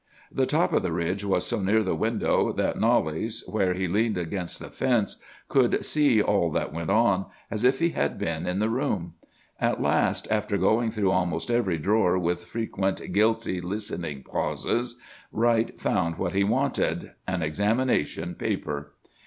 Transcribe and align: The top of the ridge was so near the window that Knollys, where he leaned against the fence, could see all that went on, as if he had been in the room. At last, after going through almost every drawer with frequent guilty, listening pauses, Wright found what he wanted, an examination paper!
The 0.31 0.47
top 0.47 0.73
of 0.73 0.81
the 0.81 0.91
ridge 0.91 1.23
was 1.23 1.45
so 1.45 1.59
near 1.61 1.83
the 1.83 1.93
window 1.95 2.51
that 2.53 2.79
Knollys, 2.79 3.43
where 3.45 3.75
he 3.75 3.87
leaned 3.87 4.17
against 4.17 4.57
the 4.59 4.69
fence, 4.71 5.17
could 5.47 5.85
see 5.85 6.19
all 6.19 6.49
that 6.53 6.73
went 6.73 6.89
on, 6.89 7.27
as 7.51 7.63
if 7.63 7.77
he 7.77 7.89
had 7.91 8.17
been 8.17 8.47
in 8.47 8.57
the 8.57 8.67
room. 8.71 9.13
At 9.59 9.79
last, 9.79 10.27
after 10.31 10.57
going 10.57 10.89
through 10.89 11.11
almost 11.11 11.51
every 11.51 11.77
drawer 11.77 12.17
with 12.17 12.45
frequent 12.45 13.13
guilty, 13.13 13.61
listening 13.61 14.23
pauses, 14.23 14.95
Wright 15.31 15.79
found 15.79 16.17
what 16.17 16.33
he 16.33 16.43
wanted, 16.43 17.11
an 17.27 17.43
examination 17.43 18.33
paper! 18.33 18.93